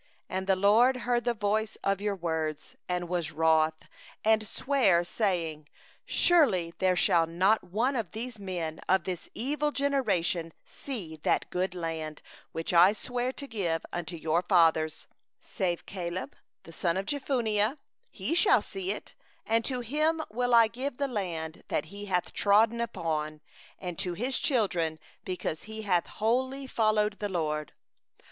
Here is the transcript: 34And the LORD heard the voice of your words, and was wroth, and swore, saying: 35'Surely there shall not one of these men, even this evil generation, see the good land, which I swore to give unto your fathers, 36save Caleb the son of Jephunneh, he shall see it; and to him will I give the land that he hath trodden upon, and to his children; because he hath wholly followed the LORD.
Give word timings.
34And 0.31 0.47
the 0.47 0.55
LORD 0.55 0.97
heard 0.97 1.25
the 1.25 1.33
voice 1.35 1.77
of 1.83 2.01
your 2.01 2.15
words, 2.15 2.75
and 2.89 3.07
was 3.07 3.31
wroth, 3.31 3.87
and 4.25 4.47
swore, 4.47 5.03
saying: 5.03 5.67
35'Surely 6.07 6.73
there 6.79 6.95
shall 6.95 7.27
not 7.27 7.63
one 7.63 7.95
of 7.95 8.09
these 8.11 8.39
men, 8.39 8.79
even 8.89 9.03
this 9.03 9.29
evil 9.35 9.71
generation, 9.71 10.53
see 10.65 11.17
the 11.21 11.39
good 11.51 11.75
land, 11.75 12.23
which 12.51 12.73
I 12.73 12.93
swore 12.93 13.31
to 13.33 13.45
give 13.45 13.85
unto 13.93 14.15
your 14.15 14.41
fathers, 14.41 15.05
36save 15.43 15.85
Caleb 15.85 16.35
the 16.63 16.71
son 16.73 16.97
of 16.97 17.05
Jephunneh, 17.05 17.77
he 18.09 18.33
shall 18.33 18.63
see 18.63 18.89
it; 18.91 19.13
and 19.45 19.63
to 19.65 19.81
him 19.81 20.19
will 20.31 20.55
I 20.55 20.67
give 20.67 20.97
the 20.97 21.07
land 21.07 21.61
that 21.67 21.85
he 21.93 22.05
hath 22.05 22.33
trodden 22.33 22.81
upon, 22.81 23.39
and 23.77 23.99
to 23.99 24.15
his 24.15 24.39
children; 24.39 24.97
because 25.23 25.65
he 25.65 25.83
hath 25.83 26.07
wholly 26.07 26.65
followed 26.65 27.19
the 27.19 27.29
LORD. 27.29 27.73